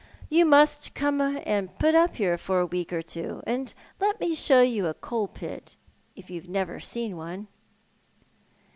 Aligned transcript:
You 0.31 0.45
must 0.45 0.95
come 0.95 1.21
and 1.21 1.77
put 1.77 1.93
up 1.93 2.15
here 2.15 2.35
for 2.35 2.59
a 2.59 2.65
week 2.65 2.91
or 2.91 3.03
two, 3.03 3.43
and 3.45 3.71
let 3.99 4.19
me 4.19 4.33
show 4.33 4.63
you 4.63 4.87
a 4.87 4.95
coal 4.95 5.27
pit, 5.27 5.77
if 6.15 6.27
you 6.27 6.41
have 6.41 6.49
never 6.49 6.79
seen 6.79 7.17
one." 7.17 7.47